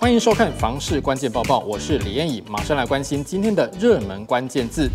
[0.00, 4.88] 欢迎收看房市关键报报，我是李彦颖，马上来关心今天的热门关键字。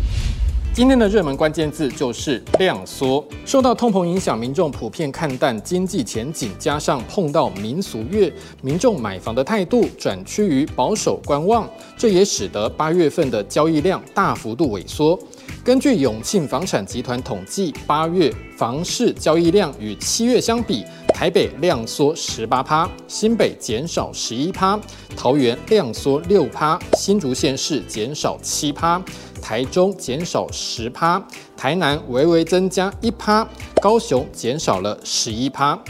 [0.74, 3.24] 今天的热门关键字就是量缩。
[3.44, 8.30] 受到通膨影响，民众普遍看淡经济前景，加上碰到民俗月，
[8.62, 15.16] 民众买房的态度转趋于保守观望，这也使得八月份的交易量大幅度萎缩。
[15.62, 20.84] 根据永庆房产集团统计，八月房市交易量与七月相比，
[21.16, 24.78] 台北量缩十八趴，新北减少十一趴，
[25.16, 29.02] 桃园量缩六趴，新竹县市减少七趴，
[29.40, 31.18] 台中减少十趴，
[31.56, 33.48] 台南微微增加一趴，
[33.80, 35.82] 高雄减少了十一趴。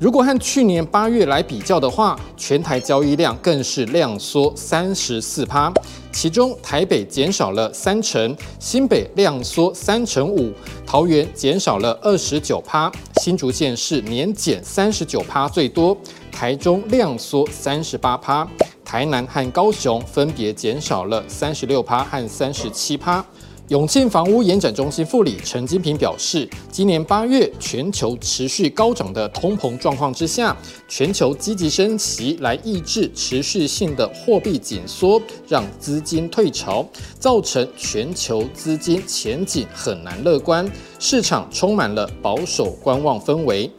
[0.00, 5.72] 如果和去年八月来比较的话，全台交易量更是量缩三十四趴，
[6.12, 10.52] 其中台北减少了三成，新北量缩三成五，
[10.84, 12.90] 桃园减少了二十九趴，
[13.22, 15.96] 新竹县市年减三十九趴最多，
[16.32, 18.46] 台中量缩三十八趴，
[18.84, 23.24] 台南和高雄分别减少了三十六趴和三十七趴。
[23.68, 30.54] 永庆房屋延展中心副理陈金平表示，今年八月全球持续高涨的通膨状况之下，
[30.86, 36.86] 全球积极升息来抑制持续性的货币紧缩，让资金退潮，
[37.18, 43.70] 造成全球资金前景很难乐观，市场充满了保守观望氛围。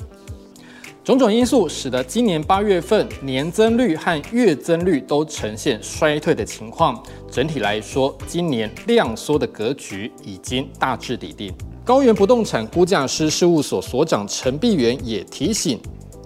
[1.06, 7.00] 种种因素使得今年八月份年增率和月增率都呈现衰退的情况。
[7.30, 11.54] 整体来说，今年量缩的格局已经大致底定。
[11.84, 15.80] 高原不动产估价师事务所所长陈碧元也提醒，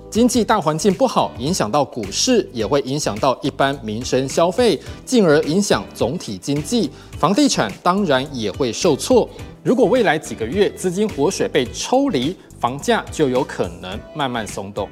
[0.10, 6.90] 经济大环境不好，影响到股市，也会影响到一般民生消费，进而影响总体经济。
[7.20, 9.30] 房地产当然也会受挫。
[9.64, 14.90] 如果未来几个月资金活水被抽离，房价就有可能慢慢松动。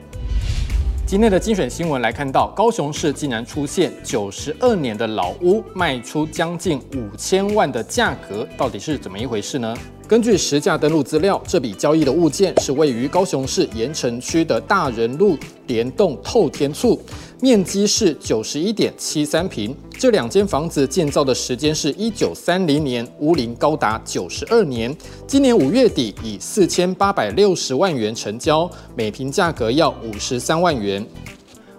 [1.07, 9.75] 今天的精选新闻来看到，高雄市竟然出现九十二年的老屋卖出将近五千万的价格，到底是怎么一回事呢？
[10.07, 15.37] 根据实价登录资料，这笔交易的物件是位于高雄市盐埕区的大仁路
[15.67, 16.97] 联动透天厝，
[17.41, 19.75] 面积是九十一点七三坪。
[19.99, 24.95] 这两间房子建造的时间是一九三零年，屋龄高达九十二年。
[25.27, 31.05] 今年五月底以四千八百六十万元成交，每坪价格要五十三万元。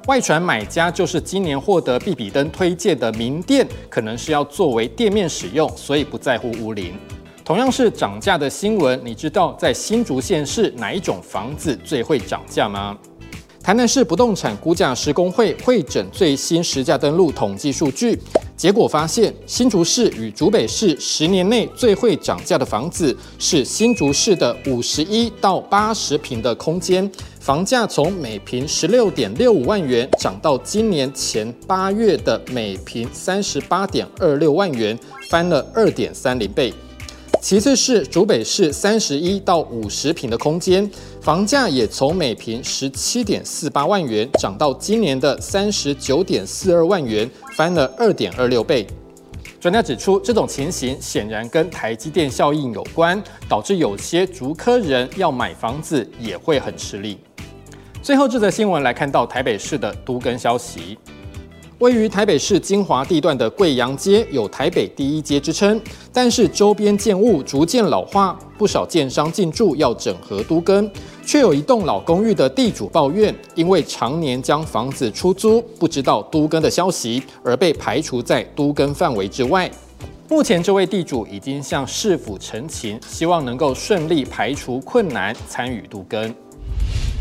[0.06, 6.93] 外传买家就是今年获得必比登推荐的名店，可能是要作为店面使用，所以不在乎屋龄。
[7.49, 12.95] 同样是涨价的新闻，你知道在新竹县市哪一种房子最会涨价吗？
[13.63, 18.21] 台南市不动产估价师公会会诊最新实价登录统计数据，
[18.55, 27.11] 结果发现新竹市与竹北市十年内最会涨价的房子是新竹市的五十一到八十坪的空间，
[27.41, 34.99] 房价从每坪十六点六五万元涨到今年前八月的每坪三十八点二六万元，
[35.31, 36.75] 翻了二点三零倍。
[37.41, 40.88] 其次是竹北市三十一到五十坪的空间，
[41.21, 48.87] 房价也从每坪十七点四八万元涨到今年的三十九点四二万元，翻了二点二六倍。
[49.60, 57.19] 专家指出，这种情形显然跟台积电效应有关，导致有些竹科人要买房子也会很吃力。
[58.03, 60.99] 最后这则新闻来看到台北市的都更消息。
[61.78, 65.81] 位于台北市金华地段的贵阳街有“台北第一街”之称，
[66.12, 70.91] 但是周边建物逐渐老化，不少建商进驻要整合都更，
[71.25, 79.71] 却有一栋老公寓的地主抱怨，因为常年将房子出租，不知道都更的消息，而被排除在都更范围之外。
[80.28, 86.34] 目前这位地主已经向市府陈情，希望能够顺利排除困难，参与都更。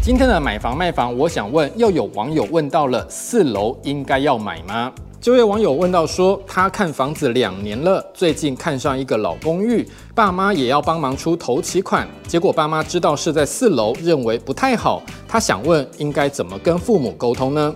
[0.08, 4.90] 今天的买房卖房，我想问，又有网友问到了四楼应该要买吗？
[5.20, 9.86] 这位网友问到说，他看房子两年了，最近看上一个老公寓，
[10.16, 17.76] 爸妈也要帮忙出头期款，结果爸妈知道是在四楼，认为不太好，他想问应该怎么跟父母沟通呢？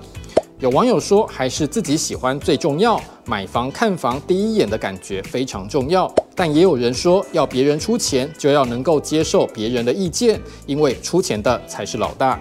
[0.60, 6.10] 有网友说，还是自己喜欢最重要，买房看房第一眼的感觉非常重要。
[6.36, 12.40] 但也有人说，要别人出钱，就要能够接受别人的意见，因为出钱的才是老大。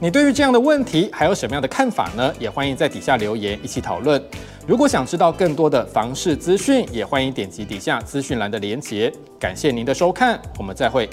[0.00, 2.32] 你对于这样的问题还有什么样的看法呢？
[2.38, 4.22] 也欢迎在底下留言一起讨论。
[4.66, 9.12] 如果想知道更多的房市资讯，也欢迎点击底下资讯栏的连结。
[9.38, 11.08] 感谢您的收看，我们再会。